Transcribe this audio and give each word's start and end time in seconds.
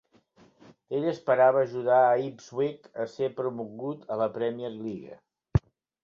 Ell 0.99 1.03
esperava 1.09 1.59
ajudar 1.65 1.99
a 2.05 2.15
Ipswich 2.27 2.87
a 3.03 3.05
ser 3.11 3.29
promogut 3.41 4.07
a 4.15 4.17
la 4.23 4.29
Premier 4.39 4.73
League. 4.79 5.19